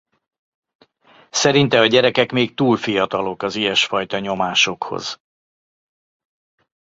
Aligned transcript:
Szerinte 1.29 1.79
a 1.79 1.85
gyerekek 1.85 2.31
még 2.31 2.53
túl 2.53 2.77
fiatalok 2.77 3.43
az 3.43 3.55
ilyesfajta 3.55 4.19
nyomásokhoz. 4.19 5.21